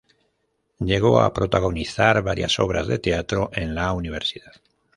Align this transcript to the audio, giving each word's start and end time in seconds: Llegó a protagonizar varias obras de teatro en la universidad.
Llegó 0.79 1.19
a 1.21 1.31
protagonizar 1.31 2.23
varias 2.23 2.57
obras 2.59 2.87
de 2.87 2.97
teatro 2.97 3.51
en 3.53 3.75
la 3.75 3.91
universidad. 3.93 4.53